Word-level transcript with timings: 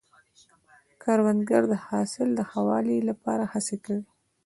کروندګر 1.01 1.63
د 1.71 1.75
حاصل 1.85 2.27
د 2.35 2.39
ښه 2.49 2.61
والي 2.69 2.97
لپاره 3.09 3.43
هڅې 3.51 3.77
کوي 3.85 4.05